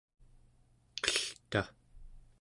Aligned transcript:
qelta 1.49 1.63